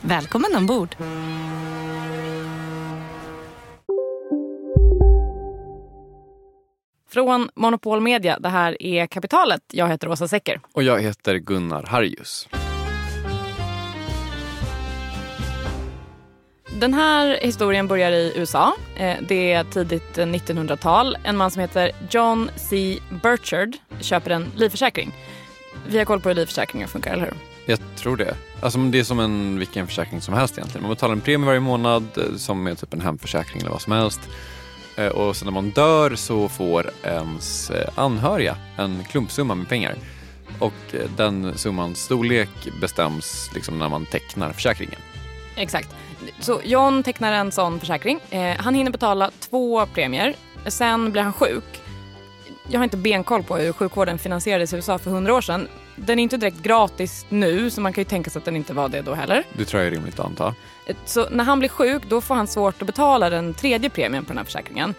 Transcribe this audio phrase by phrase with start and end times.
[0.00, 0.96] Välkommen ombord!
[7.10, 9.60] Från Monopol Media, det här är Kapitalet.
[9.72, 10.60] Jag heter Åsa Secker.
[10.72, 12.48] Och jag heter Gunnar Harjus.
[16.80, 18.74] Den här historien börjar i USA.
[18.96, 21.16] Eh, det är tidigt 1900-tal.
[21.24, 22.98] En man som heter John C.
[23.22, 25.12] Burchard köper en livförsäkring.
[25.88, 27.47] Vi har koll på hur livförsäkringar funkar, eller hur?
[27.68, 28.36] Jag tror det.
[28.60, 30.82] Alltså, det är som en, vilken försäkring som helst egentligen.
[30.82, 33.92] Man betalar en premie varje månad eh, som är typ en hemförsäkring eller vad som
[33.92, 34.20] helst.
[34.96, 39.94] Eh, och sen när man dör så får ens eh, anhöriga en klumpsumma med pengar.
[40.58, 42.48] Och den summans storlek
[42.80, 45.00] bestäms liksom när man tecknar försäkringen.
[45.56, 45.94] Exakt.
[46.40, 48.20] Så John tecknar en sån försäkring.
[48.58, 50.34] Han hinner betala två premier.
[50.66, 51.80] Sen blir han sjuk.
[52.70, 55.68] Jag har inte benkoll på hur sjukvården finansierades i USA för hundra år sedan.
[55.96, 58.72] Den är inte direkt gratis nu, så man kan ju tänka sig att den inte
[58.72, 59.44] var det då heller.
[59.52, 60.54] Det tror jag är rimligt att anta.
[61.04, 64.28] Så när han blir sjuk då får han svårt att betala den tredje premien på
[64.28, 64.94] den här försäkringen.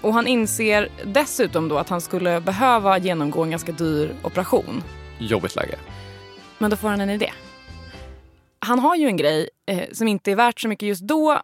[0.00, 4.82] Och han inser dessutom då att han skulle behöva genomgå en ganska dyr operation.
[5.18, 5.76] Jobbigt läge.
[6.58, 7.30] Men då får han en idé
[8.64, 11.40] han har ju en grej eh, som inte är värt så mycket just då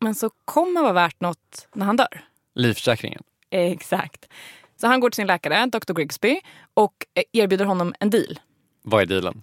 [0.00, 2.24] men så kommer vara värt något när han dör.
[2.54, 3.22] Livförsäkringen?
[3.50, 4.28] exakt.
[4.82, 5.92] Så han går till sin läkare, Dr.
[5.92, 6.40] Grigsby,
[6.74, 8.40] och eh, erbjuder honom en deal.
[8.82, 9.42] Vad är dealen?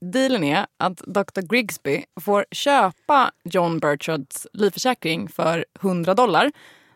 [0.00, 1.40] Dealen är att Dr.
[1.40, 6.52] Grigsby får köpa John Burchards livförsäkring för 100 dollar.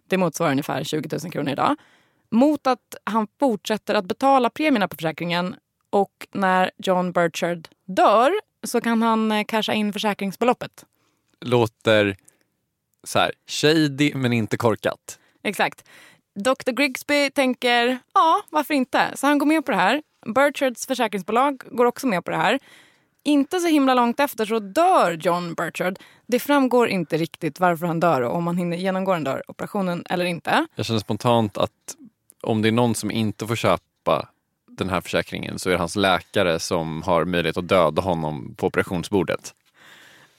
[0.09, 1.77] Det motsvarar ungefär 20 000 kronor idag.
[2.31, 5.57] Mot att han fortsätter att betala premierna på försäkringen
[5.91, 8.33] och när John Burchard dör
[8.63, 10.85] så kan han eh, casha in försäkringsbeloppet.
[11.41, 12.17] Låter
[13.05, 15.19] så här, shady men inte korkat.
[15.43, 15.85] Exakt.
[16.35, 19.13] Dr Grigsby tänker, ja varför inte?
[19.15, 20.03] Så han går med på det här.
[20.27, 22.59] Burchards försäkringsbolag går också med på det här.
[23.23, 25.99] Inte så himla långt efter så dör John Burchard.
[26.27, 30.05] Det framgår inte riktigt varför han dör och om han hinner genomgå den där operationen
[30.11, 30.67] eller inte.
[30.75, 31.71] Jag känner spontant att
[32.43, 34.29] om det är någon som inte får köpa
[34.71, 38.67] den här försäkringen så är det hans läkare som har möjlighet att döda honom på
[38.67, 39.55] operationsbordet.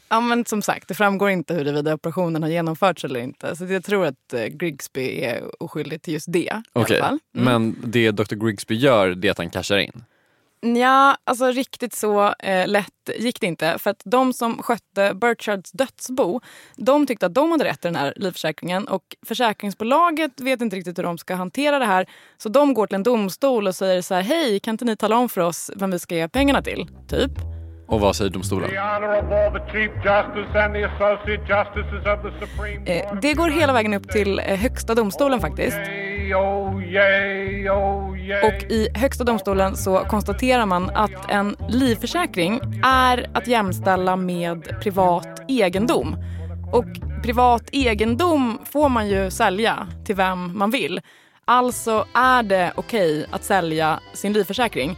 [0.10, 3.56] Ja men som sagt, det framgår inte huruvida operationen har genomförts eller inte.
[3.56, 6.62] Så jag tror att eh, Grigsby är oskyldig till just det.
[6.74, 7.10] Okej, okay.
[7.10, 7.20] mm.
[7.32, 10.04] men det Dr Grigsby gör det är att han cashar in?
[10.74, 13.78] Ja, alltså riktigt så eh, lätt gick det inte.
[13.80, 16.42] För att de som skötte Burchards dödsbo,
[16.76, 18.88] de tyckte att de hade rätt i den här livförsäkringen.
[18.88, 22.10] Och försäkringsbolaget vet inte riktigt hur de ska hantera det här.
[22.38, 25.18] Så de går till en domstol och säger så här, hej, kan inte ni tala
[25.18, 26.88] om för oss vem vi ska ge pengarna till?
[27.10, 27.55] Typ.
[27.88, 28.70] Och vad säger domstolen?
[33.22, 35.78] Det går hela vägen upp till eh, Högsta domstolen faktiskt.
[38.44, 45.42] Och i Högsta domstolen så konstaterar man att en livförsäkring är att jämställa med privat
[45.48, 46.16] egendom.
[46.72, 46.86] Och
[47.24, 51.02] privat egendom får man ju sälja till vem man vill.
[51.46, 54.98] Alltså är det okej okay att sälja sin livförsäkring.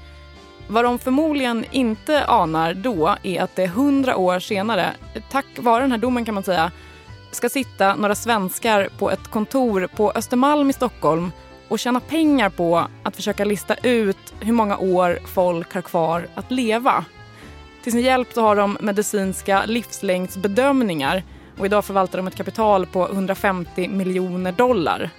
[0.69, 4.94] Vad de förmodligen inte anar då är att det hundra år senare,
[5.31, 6.72] tack vare den här domen kan man säga,
[7.31, 11.31] ska sitta några svenskar på ett kontor på Östermalm i Stockholm
[11.68, 16.51] och tjäna pengar på att försöka lista ut hur många år folk har kvar att
[16.51, 17.06] leva.
[17.83, 21.24] Till sin hjälp så har de medicinska livslängdsbedömningar
[21.59, 25.09] och idag förvaltar de ett kapital på 150 miljoner dollar.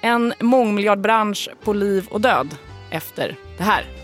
[0.00, 2.56] En mångmiljardbransch på liv och död
[2.90, 4.03] efter det här.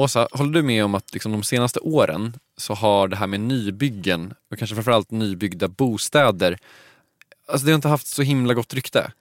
[0.00, 3.40] Åsa, håller du med om att liksom de senaste åren så har det här med
[3.40, 6.58] nybyggen och kanske framförallt nybyggda bostäder,
[7.48, 9.12] alltså det har inte haft så himla gott rykte?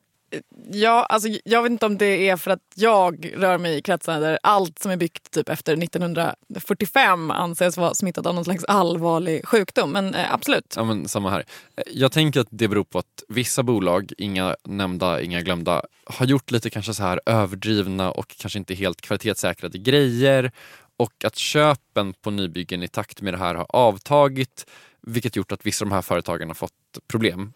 [0.72, 4.22] Ja, alltså, jag vet inte om det är för att jag rör mig i kretsar
[4.22, 9.48] där allt som är byggt typ efter 1945 anses vara smittat av någon slags allvarlig
[9.48, 9.92] sjukdom.
[9.92, 10.74] Men eh, absolut.
[10.76, 11.46] Ja, men samma här.
[11.88, 16.52] Jag tänker att det beror på att vissa bolag, inga nämnda, inga glömda, har gjort
[16.52, 20.52] lite kanske så här överdrivna och kanske inte helt kvalitetssäkrade grejer
[20.98, 24.66] och att köpen på nybyggen i takt med det här har avtagit
[25.02, 26.74] vilket gjort att vissa av de här företagen har fått
[27.08, 27.54] problem.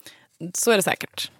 [0.54, 1.32] Så är det säkert.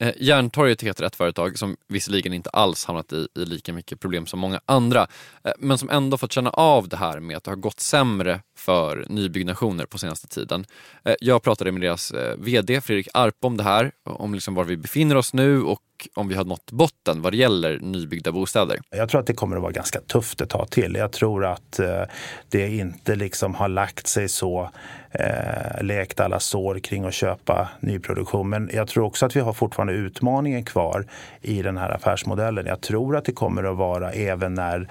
[0.00, 4.26] Eh, Järntorget heter ett företag som visserligen inte alls hamnat i, i lika mycket problem
[4.26, 5.06] som många andra
[5.44, 8.40] eh, men som ändå fått känna av det här med att det har gått sämre
[8.58, 10.66] för nybyggnationer på senaste tiden.
[11.04, 14.64] Eh, jag pratade med deras eh, VD Fredrik Arpe om det här, om liksom var
[14.64, 15.82] vi befinner oss nu och
[16.14, 18.80] om vi har nått botten vad det gäller nybyggda bostäder.
[18.90, 20.94] Jag tror att det kommer att vara ganska tufft ett tag till.
[20.94, 22.02] Jag tror att eh,
[22.48, 24.70] det inte liksom har lagt sig så,
[25.10, 28.48] eh, lekt alla sår kring att köpa nyproduktion.
[28.48, 31.06] Men jag tror också att vi har fortfarande utmaningen kvar
[31.42, 32.66] i den här affärsmodellen.
[32.66, 34.88] Jag tror att det kommer att vara även när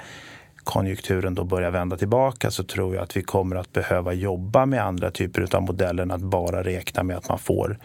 [0.68, 4.84] konjunkturen då börjar vända tillbaka så tror jag att vi kommer att behöva jobba med
[4.84, 7.80] andra typer av modeller än att bara räkna med att man får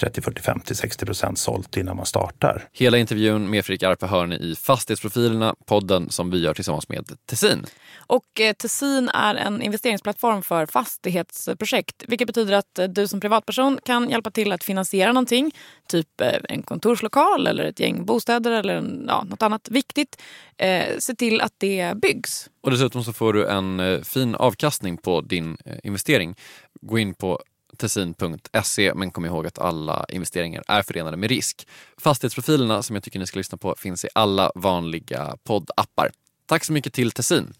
[0.00, 2.68] 30, 40, 50, 60 procent sålt innan man startar.
[2.72, 7.04] Hela intervjun med Fredrik Arpe hör ni i Fastighetsprofilerna, podden som vi gör tillsammans med
[7.26, 7.66] Tessin.
[8.10, 12.04] Och eh, Tessin är en investeringsplattform för fastighetsprojekt.
[12.08, 15.50] Vilket betyder att eh, du som privatperson kan hjälpa till att finansiera någonting.
[15.88, 20.22] Typ eh, en kontorslokal eller ett gäng bostäder eller en, ja, något annat viktigt.
[20.56, 22.50] Eh, se till att det byggs.
[22.60, 26.36] Och dessutom så får du en fin avkastning på din investering.
[26.80, 27.40] Gå in på
[27.76, 31.68] tessin.se men kom ihåg att alla investeringar är förenade med risk.
[31.98, 36.10] Fastighetsprofilerna som jag tycker ni ska lyssna på finns i alla vanliga poddappar.
[36.46, 37.52] Tack så mycket till Tessin.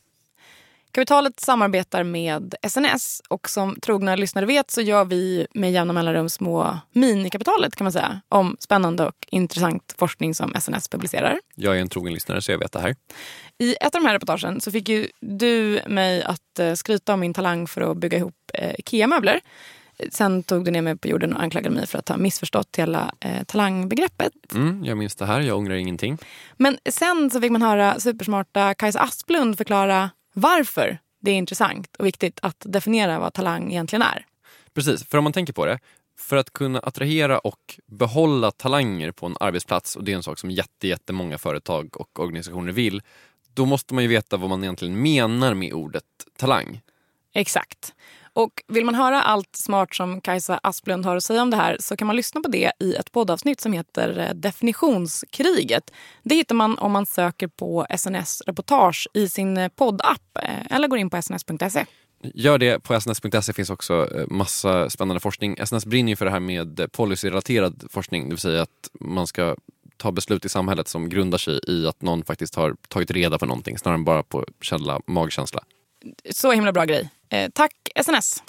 [0.93, 6.29] Kapitalet samarbetar med SNS och som trogna lyssnare vet så gör vi med jämna mellanrum
[6.29, 11.41] små minikapitalet kan man säga om spännande och intressant forskning som SNS publicerar.
[11.55, 12.97] Jag är en trogen lyssnare så jag vet det här.
[13.59, 17.20] I ett av de här reportagen så fick ju du mig att eh, skryta om
[17.20, 19.41] min talang för att bygga ihop eh, IKEA-möbler.
[20.11, 23.15] Sen tog du ner mig på jorden och anklagade mig för att ha missförstått hela
[23.20, 24.32] eh, talangbegreppet.
[24.55, 26.19] Mm, jag minns det här, jag ångrar ingenting.
[26.56, 32.06] Men sen så fick man höra supersmarta Kajsa Asplund förklara varför det är intressant och
[32.06, 34.27] viktigt att definiera vad talang egentligen är.
[34.75, 35.79] Precis, för om man tänker på det.
[36.19, 40.39] För att kunna attrahera och behålla talanger på en arbetsplats, och det är en sak
[40.39, 43.03] som jätte, jättemånga företag och organisationer vill,
[43.55, 46.05] då måste man ju veta vad man egentligen menar med ordet
[46.37, 46.81] talang.
[47.34, 47.94] Exakt.
[48.32, 51.77] Och vill man höra allt smart som Kajsa Asplund har att säga om det här
[51.81, 55.91] så kan man lyssna på det i ett poddavsnitt som heter eh, Definitionskriget.
[56.22, 60.89] Det hittar man om man söker på SNS Reportage i sin eh, poddapp eh, eller
[60.89, 61.84] går in på sns.se.
[62.22, 62.81] Gör det.
[62.81, 65.56] På sns.se finns också massa spännande forskning.
[65.67, 69.56] SNS brinner ju för det här med policyrelaterad forskning, det vill säga att man ska
[69.96, 73.46] ta beslut i samhället som grundar sig i att någon faktiskt har tagit reda på
[73.46, 75.60] någonting snarare än bara på källa, magkänsla.
[76.31, 77.10] Så himla bra grej.
[77.32, 78.43] Eh, tack SNS.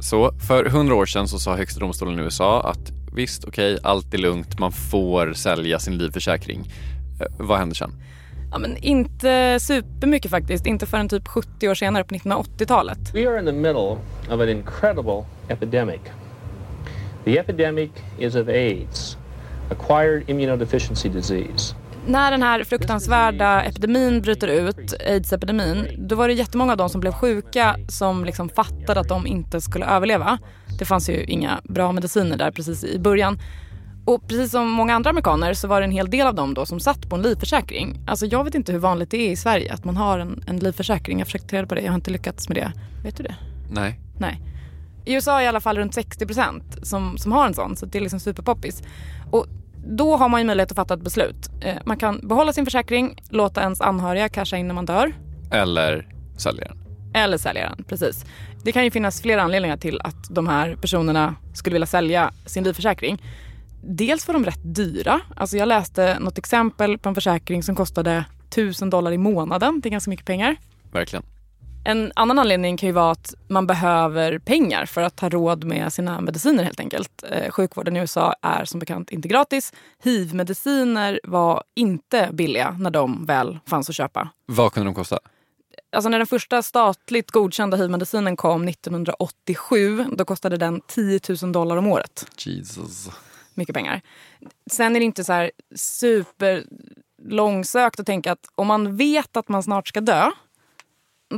[0.00, 3.90] Så för hundra år sedan så sa Högsta domstolen i USA att visst, okej, okay,
[3.90, 6.60] allt är lugnt, man får sälja sin livförsäkring.
[7.20, 7.92] Eh, vad händer sen?
[8.52, 10.66] Ja, men inte supermycket faktiskt.
[10.66, 13.14] Inte förrän typ 70 år senare på 1980-talet.
[13.14, 13.96] We are in the middle
[14.30, 16.00] of an incredible epidemic.
[17.24, 19.16] The epidemic is of AIDS,
[19.70, 21.74] acquired immunodeficiency disease.
[22.06, 27.00] När den här fruktansvärda epidemin bryter ut, aids-epidemin, då var det jättemånga av de som
[27.00, 30.38] blev sjuka som liksom fattade att de inte skulle överleva.
[30.78, 33.38] Det fanns ju inga bra mediciner där precis i början.
[34.04, 36.66] Och precis som många andra amerikaner så var det en hel del av dem då
[36.66, 38.00] som satt på en livförsäkring.
[38.06, 40.56] Alltså jag vet inte hur vanligt det är i Sverige att man har en, en
[40.56, 41.18] livförsäkring.
[41.18, 42.72] Jag har försökt ta reda på det, jag har inte lyckats med det.
[43.04, 43.36] Vet du det?
[43.70, 44.00] Nej.
[44.18, 44.40] Nej.
[45.04, 47.86] I USA är i alla fall runt 60 procent som, som har en sån, så
[47.86, 48.82] det är liksom superpoppis.
[49.30, 49.46] Och
[49.86, 51.50] då har man ju möjlighet att fatta ett beslut.
[51.60, 55.12] Eh, man kan behålla sin försäkring, låta ens anhöriga casha in när man dör.
[55.50, 56.78] Eller sälja den.
[57.14, 58.24] Eller sälja den, precis.
[58.64, 62.64] Det kan ju finnas flera anledningar till att de här personerna skulle vilja sälja sin
[62.64, 63.22] livförsäkring.
[63.84, 65.20] Dels var de rätt dyra.
[65.36, 69.80] Alltså jag läste något exempel på en försäkring som kostade 1000 dollar i månaden.
[69.80, 70.56] Det är ganska mycket pengar.
[70.92, 71.22] Verkligen.
[71.84, 75.92] En annan anledning kan ju vara att man behöver pengar för att ha råd med
[75.92, 77.24] sina mediciner helt enkelt.
[77.30, 79.72] Eh, sjukvården i USA är som bekant inte gratis.
[80.02, 84.28] Hiv-mediciner var inte billiga när de väl fanns att köpa.
[84.46, 85.18] Vad kunde de kosta?
[85.92, 91.76] Alltså när den första statligt godkända hiv-medicinen kom 1987, då kostade den 10 000 dollar
[91.76, 92.26] om året.
[92.38, 93.10] Jesus.
[93.54, 94.00] Mycket pengar.
[94.70, 96.64] Sen är det inte så här super
[97.22, 100.30] långsökt att tänka att om man vet att man snart ska dö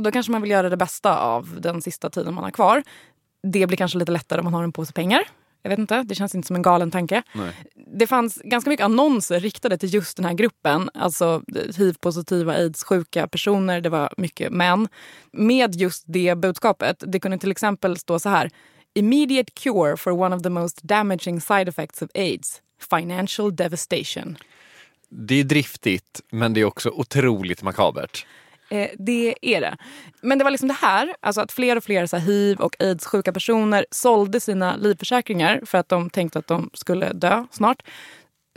[0.03, 2.83] då kanske man vill göra det bästa av den sista tiden man har kvar.
[3.43, 5.23] Det blir kanske lite lättare om man har en påse pengar.
[5.65, 7.23] Jag vet inte, det känns inte som en galen tanke.
[7.33, 7.53] Nej.
[7.75, 10.89] Det fanns ganska mycket annonser riktade till just den här gruppen.
[10.93, 11.41] Alltså
[11.77, 13.81] hiv-positiva, aids-sjuka personer.
[13.81, 14.87] Det var mycket män.
[15.31, 17.03] Med just det budskapet.
[17.07, 18.49] Det kunde till exempel stå så här.
[18.93, 22.61] Immediate cure for one of the most damaging side effects of aids.
[22.89, 24.37] Financial devastation.
[25.09, 28.25] Det är driftigt, men det är också otroligt makabert.
[28.69, 29.77] Eh, det är det.
[30.21, 32.75] Men det var liksom det här, alltså att fler och fler så här, hiv och
[32.79, 37.83] aids-sjuka personer sålde sina livförsäkringar för att de tänkte att de skulle dö snart.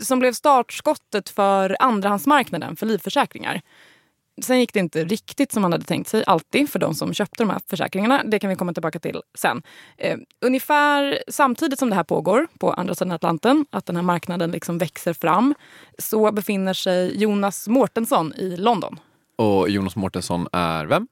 [0.02, 3.60] Som blev startskottet för andrahandsmarknaden för livförsäkringar.
[4.42, 7.42] Sen gick det inte riktigt som man hade tänkt sig, alltid, för de som köpte
[7.42, 8.22] de här försäkringarna.
[8.24, 9.62] Det kan vi komma tillbaka till sen.
[9.96, 14.50] Eh, ungefär samtidigt som det här pågår på andra sidan Atlanten, att den här marknaden
[14.50, 15.54] liksom växer fram,
[15.98, 19.00] så befinner sig Jonas Mårtensson i London.
[19.38, 21.08] Och Jonas Mårtensson är vem?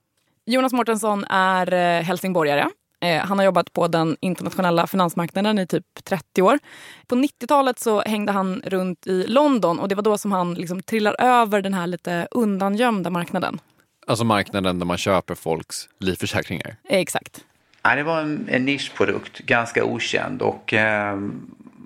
[0.47, 2.69] Jonas Mårtensson är eh, helsingborgare.
[3.01, 6.59] Eh, han har jobbat på den internationella finansmarknaden i typ 30 år.
[7.07, 10.83] På 90-talet så hängde han runt i London och det var då som han liksom
[10.83, 13.61] trillar över den här lite undangömda marknaden.
[14.07, 16.77] Alltså marknaden där man köper folks livförsäkringar?
[16.89, 17.45] Eh, exakt.
[17.83, 21.17] Ja, det var en, en nischprodukt, ganska okänd och eh,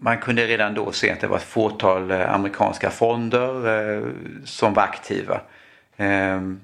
[0.03, 4.05] man kunde redan då se att det var ett fåtal amerikanska fonder eh,
[4.45, 5.41] som var aktiva.
[6.01, 6.61] Ehm,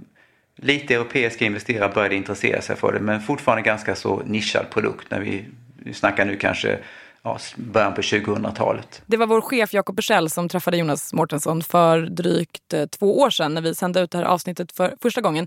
[0.57, 5.21] lite europeiska investerare började intressera sig för det men fortfarande ganska så nischad produkt när
[5.21, 5.45] vi,
[5.77, 6.79] vi snackar nu kanske
[7.23, 9.03] ja, början på 2000-talet.
[9.07, 13.31] Det var vår chef Jakob Bursell som träffade Jonas Mårtensson för drygt eh, två år
[13.31, 15.47] sedan när vi sände ut det här avsnittet för första gången.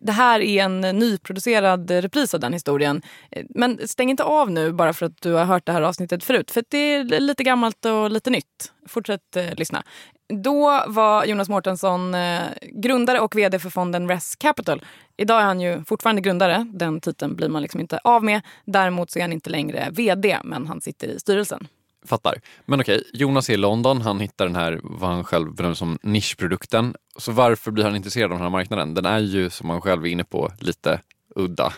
[0.00, 3.02] Det här är en nyproducerad repris av den historien.
[3.30, 6.24] Eh, men stäng inte av nu bara för att du har hört det här avsnittet
[6.24, 6.50] förut.
[6.50, 8.72] För det är lite gammalt och lite nytt.
[8.86, 9.82] Fortsätt eh, lyssna.
[10.28, 14.84] Då var Jonas Mårtensson eh, grundare och vd för fonden Res Capital.
[15.16, 16.66] Idag är han ju fortfarande grundare.
[16.74, 18.40] Den titeln blir man liksom inte av med.
[18.64, 21.66] Däremot så är han inte längre vd, men han sitter i styrelsen.
[22.06, 22.34] Fattar.
[22.66, 24.00] Men okej, Jonas är i London.
[24.00, 26.94] Han hittar den här, vad han själv bedömer som nischprodukten.
[27.16, 28.94] Så varför blir han intresserad av den här marknaden?
[28.94, 31.00] Den är ju, som han själv är inne på, lite
[31.34, 31.72] udda.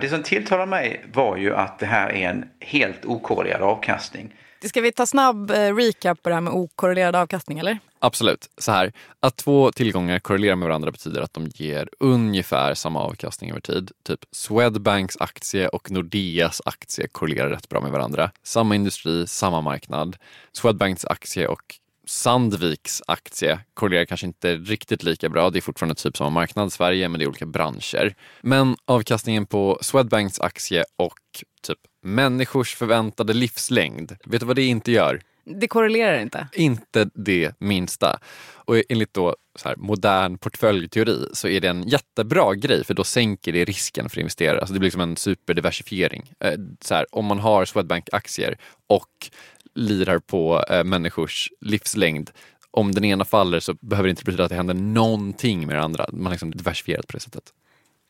[0.00, 4.34] Det som tilltalar mig var ju att det här är en helt okorrelerad avkastning.
[4.64, 7.78] Ska vi ta snabb eh, recap på det här med okorrelerad avkastning eller?
[7.98, 8.50] Absolut.
[8.58, 13.50] Så här, att två tillgångar korrelerar med varandra betyder att de ger ungefär samma avkastning
[13.50, 13.90] över tid.
[14.02, 18.30] Typ Swedbanks aktie och Nordeas aktie korrelerar rätt bra med varandra.
[18.42, 20.16] Samma industri, samma marknad.
[20.52, 21.74] Swedbanks aktie och
[22.06, 25.50] Sandviks aktie korrelerar kanske inte riktigt lika bra.
[25.50, 28.14] Det är fortfarande typ samma marknad, Sverige, men det är olika branscher.
[28.40, 31.18] Men avkastningen på Swedbanks aktie och
[31.62, 35.20] typ människors förväntade livslängd, vet du vad det inte gör?
[35.44, 36.48] Det korrelerar inte?
[36.52, 38.18] Inte det minsta.
[38.54, 43.04] Och enligt då så här, modern portföljteori så är det en jättebra grej för då
[43.04, 44.60] sänker det risken för investerare.
[44.60, 46.32] Alltså det blir som en superdiversifiering.
[46.40, 49.30] Eh, så här, om man har Swedbank-aktier och
[49.74, 52.30] lirar på eh, människors livslängd.
[52.70, 55.84] Om den ena faller så behöver det inte betyda att det händer någonting med den
[55.84, 56.06] andra.
[56.12, 57.44] Man har liksom diversifierat på det sättet.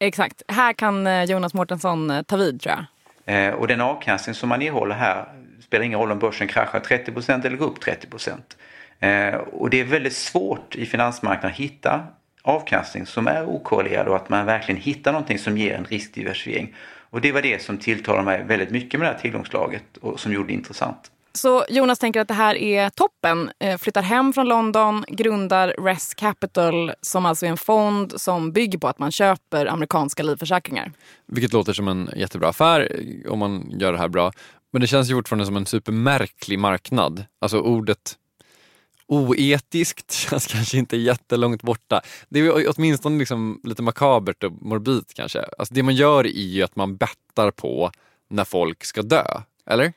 [0.01, 0.43] Exakt.
[0.49, 2.85] Här kan eh, Jonas Mårtensson ta vid tror jag.
[3.25, 5.29] Eh, och den avkastning som man erhåller här
[5.61, 8.09] spelar ingen roll om börsen kraschar 30% eller går upp 30
[9.01, 12.07] eh, Och det är väldigt svårt i finansmarknaden att hitta
[12.43, 16.75] avkastning som är okorrelerad och att man verkligen hittar någonting som ger en riskdiversifiering.
[17.11, 20.33] Och det var det som tilltalade mig väldigt mycket med det här tillgångslaget och som
[20.33, 21.11] gjorde det intressant.
[21.37, 23.51] Så Jonas tänker att det här är toppen.
[23.61, 28.79] Eh, flyttar hem från London, grundar Res Capital som alltså är en fond som bygger
[28.79, 30.93] på att man köper amerikanska livförsäkringar.
[31.27, 34.33] Vilket låter som en jättebra affär eh, om man gör det här bra.
[34.71, 37.25] Men det känns ju fortfarande som en supermärklig marknad.
[37.41, 38.19] Alltså ordet
[39.07, 42.03] oetiskt känns kanske inte jättelångt borta.
[42.29, 45.45] Det är åtminstone liksom lite makabert och morbid kanske.
[45.59, 47.91] Alltså det man gör är ju att man bettar på
[48.31, 49.25] när folk ska dö,
[49.67, 49.93] eller?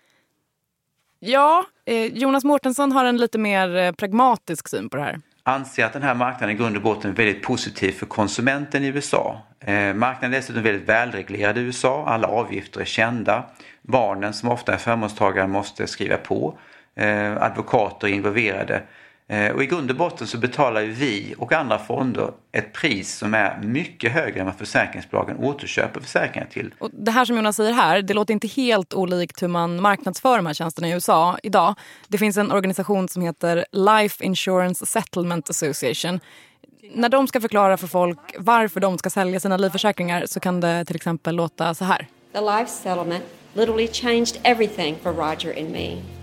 [1.20, 5.20] Ja, eh, Jonas Mårtensson har en lite mer eh, pragmatisk syn på det här.
[5.44, 8.88] Anser att den här marknaden i grund och botten är väldigt positiv för konsumenten i
[8.88, 9.42] USA.
[9.60, 12.06] Eh, marknaden är dessutom väldigt välreglerad i USA.
[12.08, 13.44] Alla avgifter är kända.
[13.82, 16.58] Barnen som ofta är förmånstagare måste skriva på.
[16.96, 18.84] Eh, advokater är involverade.
[19.30, 23.34] Eh, och i grund och botten så betalar vi och andra fonder ett pris som
[23.34, 26.74] är mycket högre än vad försäkringsbolagen återköper försäkringar till.
[26.80, 30.38] Och det här som Jonas säger här, det låter inte helt olikt hur man marknadsför
[30.38, 31.76] de här tjänsterna i USA idag.
[32.08, 36.20] Det finns en organisation som heter Life Insurance Settlement Association.
[36.94, 40.86] När de ska förklara för folk varför de ska sälja sina livförsäkringar så kan det
[40.86, 42.08] till exempel låta så här.
[42.34, 46.17] The life settlement literally changed everything for Roger and me.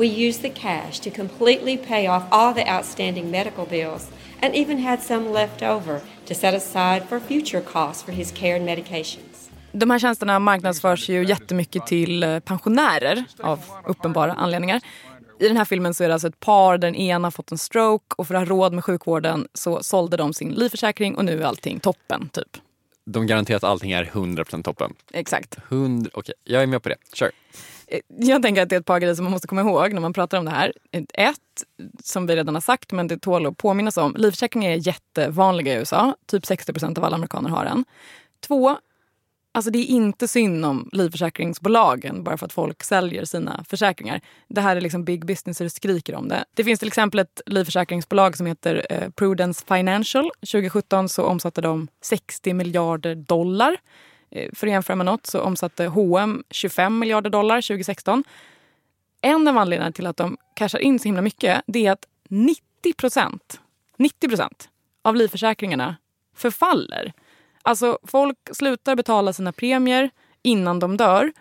[0.00, 4.10] We used the cash to completely pay off all the outstanding medical bills
[4.42, 8.56] and even had some left over to set aside for future costs for his care
[8.56, 9.50] and medications.
[9.72, 14.80] De här tjänsterna marknadsförs ju jättemycket till eh, pensionärer av uppenbara anledningar.
[15.40, 17.58] I den här filmen så är det alltså ett par där den ena fått en
[17.58, 21.40] stroke och för att ha råd med sjukvården så sålde de sin livförsäkring och nu
[21.40, 22.56] är allting toppen typ.
[23.04, 24.94] De garanterar att allting är 100% toppen?
[25.12, 25.58] Exakt.
[25.68, 26.34] 100, Okej, okay.
[26.54, 26.96] jag är med på det.
[27.12, 27.26] Kör.
[27.26, 27.32] Eh,
[27.90, 30.00] Eh, jag tänker att det är ett par grejer som man måste komma ihåg när
[30.00, 30.72] man pratar om det här.
[31.14, 31.36] Ett,
[32.04, 34.14] som vi redan har sagt, men det tål att påminnas om.
[34.18, 36.16] Livförsäkringar är jättevanliga i USA.
[36.26, 37.84] Typ 60 procent av alla amerikaner har en.
[38.46, 38.76] Två,
[39.52, 44.20] alltså det är inte synd om livförsäkringsbolagen bara för att folk säljer sina försäkringar.
[44.48, 46.44] Det här är liksom big business och det skriker om det.
[46.54, 50.30] Det finns till exempel ett livförsäkringsbolag som heter eh, Prudence Financial.
[50.40, 53.76] 2017 så omsatte de 60 miljarder dollar.
[54.30, 58.24] Eh, för att jämföra med något så omsatte H&M 25 miljarder dollar 2016.
[59.22, 62.62] En av anledningarna till att de cashar in så himla mycket det är att 90
[62.96, 63.60] procent
[63.96, 64.68] 90 procent
[65.02, 65.96] av livförsäkringarna
[66.34, 67.12] förfaller.
[67.62, 70.10] Alltså folk slutar betala sina premier
[70.42, 71.32] innan de dör.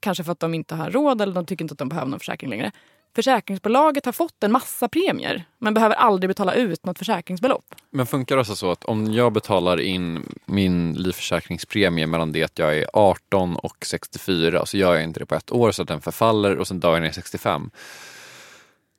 [0.00, 2.20] Kanske för att de inte har råd eller de tycker inte att de behöver någon
[2.20, 2.72] försäkring längre
[3.14, 7.74] försäkringsbolaget har fått en massa premier men behöver aldrig betala ut något försäkringsbelopp.
[7.90, 12.58] Men funkar det alltså så att om jag betalar in min livförsäkringspremie mellan det att
[12.58, 15.88] jag är 18 och 64 så gör jag inte det på ett år så att
[15.88, 17.70] den förfaller och sen dör jag när jag är 65.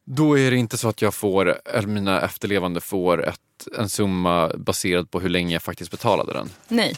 [0.05, 4.51] Då är det inte så att jag får, eller mina efterlevande får ett, en summa
[4.57, 6.49] baserad på hur länge jag faktiskt betalade den?
[6.67, 6.95] Nej.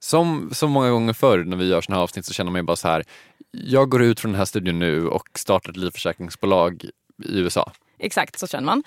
[0.00, 2.62] Som så många gånger förr när vi gör såna här avsnitt så känner man ju
[2.62, 3.04] bara så här,
[3.64, 6.84] jag går ut från den här studion nu och startar ett livförsäkringsbolag
[7.24, 7.72] i USA.
[7.98, 8.82] Exakt, så känner man.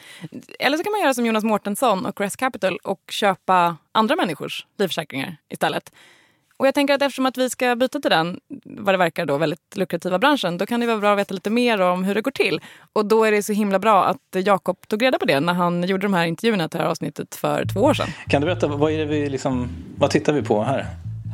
[0.59, 4.65] Eller så kan man göra som Jonas Mårtensson och Crest Capital och köpa andra människors
[4.77, 5.91] livförsäkringar istället.
[6.57, 9.37] Och jag tänker att eftersom att vi ska byta till den, vad det verkar då,
[9.37, 12.21] väldigt lukrativa branschen, då kan det vara bra att veta lite mer om hur det
[12.21, 12.61] går till.
[12.93, 15.83] Och då är det så himla bra att Jakob tog reda på det när han
[15.83, 18.07] gjorde de här intervjuerna till det här avsnittet för två år sedan.
[18.27, 20.85] Kan du berätta, vad, är det vi liksom, vad tittar vi på här?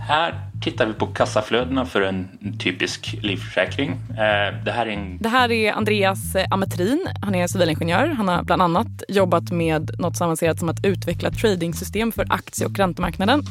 [0.08, 2.28] Här tittar vi på kassaflödena för en
[2.60, 3.90] typisk livförsäkring.
[3.92, 5.18] Eh, det här är, en...
[5.18, 7.08] det här är Andreas eh, Ametrin.
[7.22, 8.08] Han är civilingenjör.
[8.08, 12.68] Han har bland annat jobbat med något så avancerat som att utveckla tradingsystem för aktie
[12.68, 13.44] och räntemarknaden.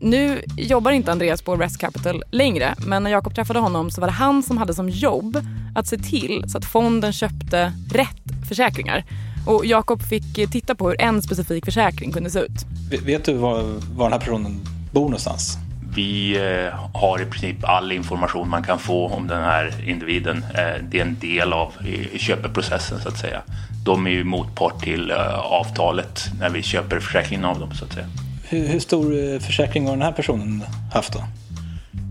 [0.00, 4.08] Nu jobbar inte Andreas på Rest Capital längre, men när Jakob träffade honom så var
[4.08, 5.40] det han som hade som jobb
[5.74, 9.04] att se till så att fonden köpte rätt försäkringar.
[9.46, 12.66] Och Jakob fick titta på hur en specifik försäkring kunde se ut.
[13.06, 13.62] Vet du var,
[13.96, 14.60] var den här personen
[14.92, 15.58] bor någonstans?
[15.94, 20.44] Vi eh, har i princip all information man kan få om den här individen.
[20.54, 21.72] Eh, det är en del av
[22.16, 23.42] köpeprocessen så att säga.
[23.84, 27.92] De är ju motpart till eh, avtalet när vi köper försäkringen av dem så att
[27.92, 28.06] säga.
[28.48, 31.24] Hur, hur stor försäkring har den här personen haft då?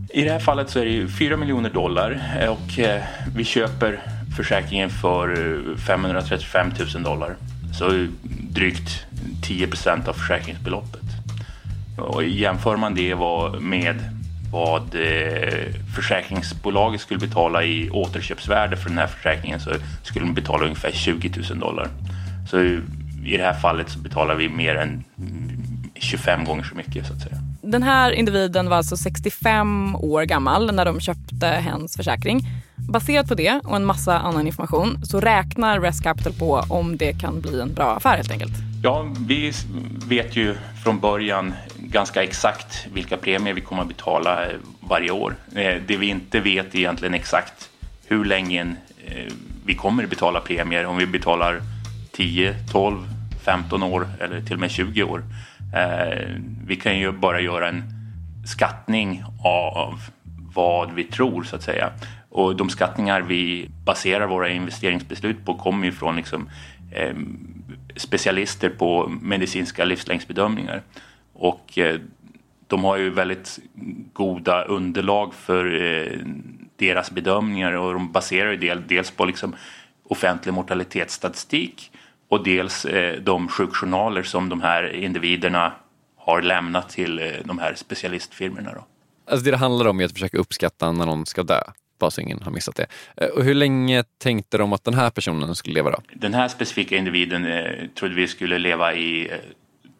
[0.10, 2.80] I det här fallet så är det 4 miljoner dollar och
[3.36, 4.00] vi köper
[4.38, 5.36] försäkringen för
[5.78, 7.36] 535 000 dollar.
[7.80, 8.08] Så
[8.50, 9.06] drygt
[9.44, 11.11] 10 procent av försäkringsbeloppet.
[12.02, 13.16] Och jämför man det
[13.60, 13.96] med
[14.52, 19.72] vad eh, försäkringsbolaget skulle betala i återköpsvärde för den här försäkringen så
[20.04, 21.88] skulle de betala ungefär 20 000 dollar.
[22.50, 22.62] Så
[23.26, 25.04] i det här fallet så betalar vi mer än
[25.96, 27.38] 25 gånger så mycket så att säga.
[27.62, 32.42] Den här individen var alltså 65 år gammal när de köpte hens försäkring.
[32.76, 37.14] Baserat på det och en massa annan information så räknar Rest Capital på om det
[37.14, 38.71] kan bli en bra affär helt enkelt.
[38.84, 39.52] Ja, vi
[40.08, 45.36] vet ju från början ganska exakt vilka premier vi kommer att betala eh, varje år.
[45.56, 47.70] Eh, det vi inte vet är egentligen exakt
[48.08, 48.62] hur länge
[49.06, 49.34] eh,
[49.66, 51.62] vi kommer att betala premier, om vi betalar
[52.12, 52.98] 10, 12,
[53.46, 55.24] 15 år eller till och med 20 år.
[56.66, 57.84] Vi kan ju bara göra en
[58.46, 60.00] skattning av
[60.54, 61.92] vad vi tror så att säga.
[62.30, 66.50] Och de skattningar vi baserar våra investeringsbeslut på kommer ju från liksom,
[67.96, 70.82] specialister på medicinska livslängdsbedömningar.
[71.34, 72.00] Och eh,
[72.68, 73.60] de har ju väldigt
[74.14, 76.20] goda underlag för eh,
[76.76, 79.56] deras bedömningar och de baserar ju dels på liksom
[80.04, 81.92] offentlig mortalitetsstatistik
[82.30, 85.74] och dels eh, de sjukjournaler som de här individerna
[86.18, 88.74] har lämnat till de här specialistfirmorna.
[88.74, 88.86] Då.
[89.32, 91.62] Alltså det det handlar om är att försöka uppskatta när någon ska dö
[92.02, 92.86] bara så ingen har missat det.
[93.18, 95.98] Eh, och hur länge tänkte de att den här personen skulle leva då?
[96.14, 99.38] Den här specifika individen eh, trodde vi skulle leva i eh,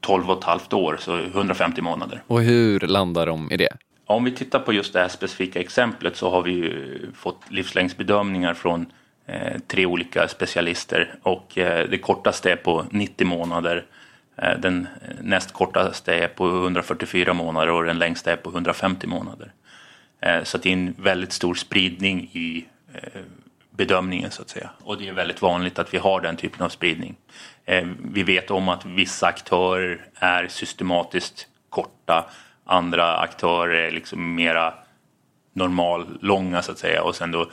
[0.02, 2.24] 12 och ett halvt år, så 150 månader.
[2.28, 3.78] Och hur landar de i det?
[4.06, 6.74] Om vi tittar på just det här specifika exemplet så har vi
[7.16, 8.86] fått livslängdsbedömningar från
[9.26, 13.86] eh, tre olika specialister och eh, det kortaste är på 90 månader.
[14.36, 14.88] Eh, den
[15.22, 19.52] näst kortaste är på 144 månader och den längsta är på 150 månader.
[20.22, 23.22] Eh, så det är en väldigt stor spridning i eh,
[23.70, 24.70] bedömningen så att säga.
[24.84, 27.16] Och det är väldigt vanligt att vi har den typen av spridning.
[27.66, 32.30] Eh, vi vet om att vissa aktörer är systematiskt korta,
[32.66, 34.74] andra aktörer är liksom mera
[35.54, 37.50] normal långa så att säga och sen då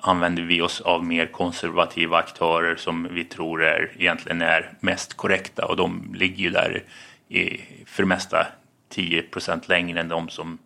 [0.00, 5.66] använder vi oss av mer konservativa aktörer som vi tror är, egentligen är mest korrekta
[5.66, 6.82] och de ligger ju där
[7.28, 8.46] i, för det mesta
[8.94, 10.58] 10% längre än de som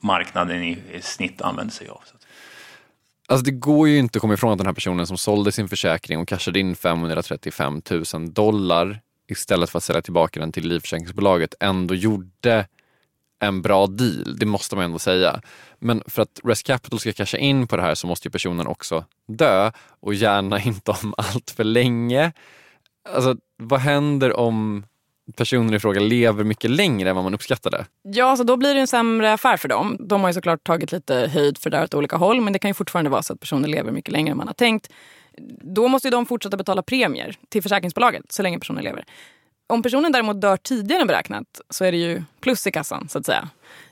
[0.00, 2.00] marknaden i, snitt använder sig av.
[3.28, 5.68] Alltså det går ju inte att komma ifrån att den här personen som sålde sin
[5.68, 11.54] försäkring och cashade in 535 000 dollar istället för att sälja tillbaka den till livförsäkringsbolaget
[11.60, 12.66] ändå gjorde
[13.38, 14.38] en bra deal.
[14.38, 15.40] Det måste man ändå säga.
[15.78, 18.66] Men för att Rest Capital ska casha in på det här så måste ju personen
[18.66, 22.32] också dö och gärna inte om allt för länge.
[23.08, 24.86] Alltså vad händer om
[25.32, 27.86] personen i fråga lever mycket längre än vad man uppskattade.
[28.02, 29.96] Ja, så då blir det en sämre affär för dem.
[30.00, 32.58] De har ju såklart tagit lite höjd för det här åt olika håll men det
[32.58, 34.90] kan ju fortfarande vara så att personer lever mycket längre än man har tänkt.
[35.60, 39.04] Då måste ju de fortsätta betala premier till försäkringsbolaget så länge personen lever.
[39.66, 43.18] Om personen däremot dör tidigare än beräknat så är det ju plus i kassan så
[43.18, 43.48] att säga.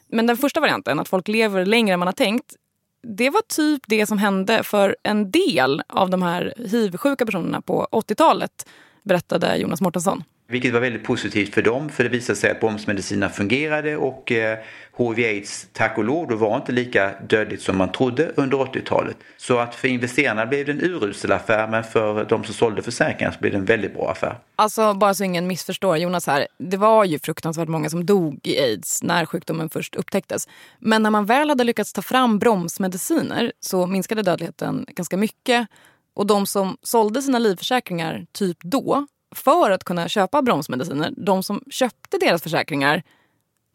[0.08, 2.54] Men den första varianten, att folk lever längre än man har tänkt,
[3.02, 7.88] det var typ det som hände för en del av de här hiv-sjuka personerna på
[7.92, 8.66] 80-talet,
[9.04, 10.24] berättade Jonas Mårtensson.
[10.46, 14.58] Vilket var väldigt positivt för dem för det visade sig att bromsmedicinerna fungerade och eh,
[14.98, 19.16] HIV-aids tack och lov då var inte lika dödligt som man trodde under 80-talet.
[19.36, 23.32] Så att för investerarna blev det en urusel affär men för de som sålde försäkringar
[23.32, 24.38] så blev det en väldigt bra affär.
[24.56, 26.46] Alltså bara så ingen missförstår Jonas här.
[26.58, 30.48] Det var ju fruktansvärt många som dog i aids när sjukdomen först upptäcktes.
[30.78, 35.68] Men när man väl hade lyckats ta fram bromsmediciner så minskade dödligheten ganska mycket.
[36.14, 41.12] Och de som sålde sina livförsäkringar typ då för att kunna köpa bromsmediciner.
[41.16, 43.02] De som köpte deras försäkringar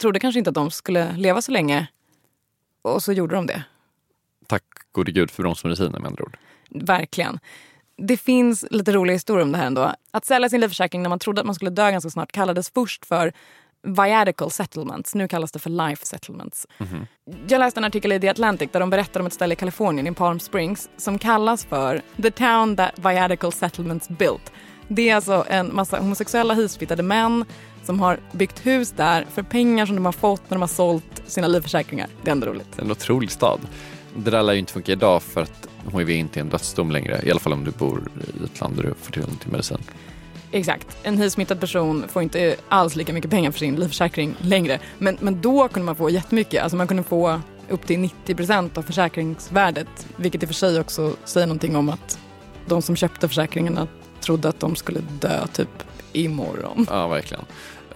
[0.02, 1.88] trodde kanske inte att de skulle leva så länge.
[2.82, 3.64] Och så gjorde de det.
[4.48, 6.38] Tack gode gud för bromsmediciner med andra ord.
[6.70, 7.40] Verkligen.
[7.98, 9.94] Det finns lite roliga historier om det här ändå.
[10.12, 13.06] Att sälja sin livförsäkring när man trodde att man skulle dö ganska snart kallades först
[13.06, 13.34] för
[13.84, 15.16] viatical settlements.
[15.16, 16.68] Nu kallas det för life settlements.
[16.78, 17.06] Mm -hmm.
[17.48, 20.08] Jag läste en artikel i The Atlantic där de berättar om ett ställe i Kalifornien,
[20.08, 24.52] i Palm Springs, som kallas för the town that viatical settlements built.
[24.88, 27.46] Det är alltså en massa homosexuella hivsmittade män
[27.84, 31.22] som har byggt hus där för pengar som de har fått när de har sålt
[31.26, 32.08] sina livförsäkringar.
[32.24, 32.80] Det är ändå roligt.
[32.80, 33.60] En otrolig stad.
[34.16, 37.22] Det där lär ju inte funka idag för att hiv inte är en dödsdom längre.
[37.24, 38.12] I alla fall om du bor
[38.42, 39.78] i ett land där du får tillgång till medicin.
[40.52, 40.98] Exakt.
[41.04, 44.80] En hiv-smittad person får inte alls lika mycket pengar för sin livförsäkring längre.
[44.98, 46.64] Men, men då kunde man få jättemycket.
[46.64, 50.08] Alltså man kunde få upp till 90 procent av försäkringsvärdet.
[50.16, 52.20] Vilket i och för sig också säger någonting om att
[52.66, 53.88] de som köpte försäkringarna
[54.22, 55.84] trodde att de skulle dö typ
[56.14, 56.86] imorgon.
[56.90, 57.46] Ja, verkligen.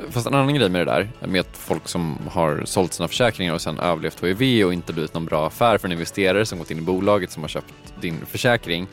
[0.09, 3.53] Fast en annan grej med det där, med att folk som har sålt sina försäkringar
[3.53, 6.71] och sen överlevt HIV och inte blivit någon bra affär för en investerare som gått
[6.71, 8.87] in i bolaget som har köpt din försäkring.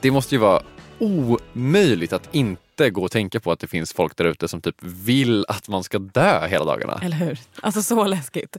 [0.00, 0.62] Det måste ju vara
[0.98, 4.60] omöjligt att inte inte gå och tänka på att det finns folk där ute som
[4.60, 7.00] typ vill att man ska dö hela dagarna.
[7.02, 7.38] Eller hur?
[7.60, 8.56] Alltså så läskigt.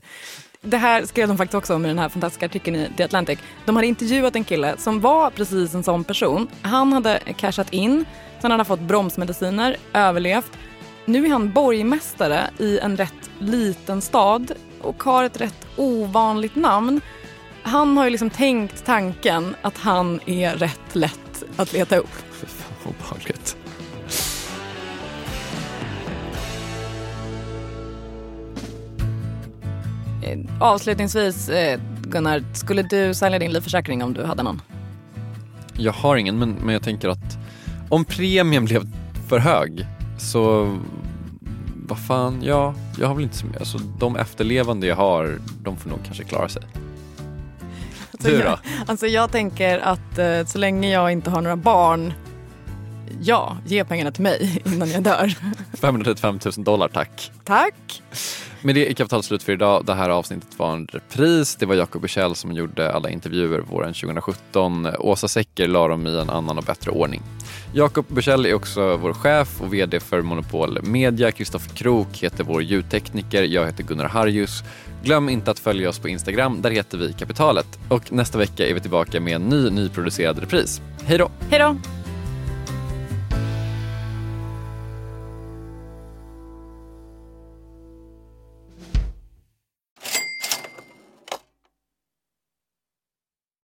[0.60, 3.38] Det här skrev de faktiskt också om i den här fantastiska artikeln i The Atlantic.
[3.64, 6.48] De hade intervjuat en kille som var precis en sån person.
[6.62, 8.04] Han hade cashat in,
[8.40, 10.52] sen hade han fått bromsmediciner, överlevt.
[11.04, 17.00] Nu är han borgmästare i en rätt liten stad och har ett rätt ovanligt namn.
[17.62, 22.08] Han har ju liksom tänkt tanken att han är rätt lätt att leta upp.
[22.32, 23.57] Fy fan vad obehagligt.
[30.60, 34.62] Avslutningsvis, eh, Gunnar, skulle du sälja din livförsäkring om du hade någon?
[35.76, 37.38] Jag har ingen, men, men jag tänker att
[37.88, 38.86] om premien blev
[39.28, 39.86] för hög
[40.18, 40.76] så
[41.88, 45.76] vad fan, ja, jag har väl inte så mycket, alltså de efterlevande jag har, de
[45.76, 46.62] får nog kanske klara sig.
[48.12, 48.44] Alltså, Du då?
[48.44, 52.12] Jag, alltså jag tänker att eh, så länge jag inte har några barn,
[53.20, 55.34] ja, ge pengarna till mig innan jag dör.
[55.80, 57.32] 535 000 dollar tack.
[57.44, 58.02] Tack!
[58.62, 59.84] Med det är Kapital slut för idag.
[59.84, 61.56] Det här avsnittet var en repris.
[61.56, 64.86] Det var Jakob Bursell som gjorde alla intervjuer våren 2017.
[64.98, 67.22] Åsa Secker la dem i en annan och bättre ordning.
[67.72, 71.30] Jakob Bursell är också vår chef och VD för Monopol Media.
[71.30, 73.42] Kristoffer Krook heter vår ljudtekniker.
[73.42, 74.62] Jag heter Gunnar Harjus.
[75.02, 76.62] Glöm inte att följa oss på Instagram.
[76.62, 77.78] Där heter vi Kapitalet.
[77.88, 80.80] Och nästa vecka är vi tillbaka med en ny nyproducerad repris.
[81.04, 81.30] Hej då!
[81.50, 81.97] Hej då!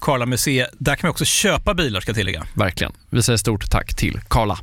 [0.00, 0.70] Karla Museet.
[0.78, 2.46] Där kan man också köpa bilar ska jag tillägga.
[2.54, 2.92] Verkligen.
[3.10, 4.58] Vi säger stort tack till Karla.